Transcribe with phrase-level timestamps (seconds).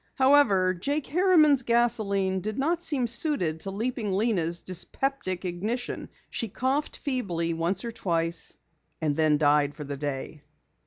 [0.15, 6.09] However, Jake Harriman's gasoline did not seem suited to Leaping Lena's dyspeptic ignition.
[6.31, 8.57] She coughed feebly once or twice
[8.99, 10.41] and then died for the day.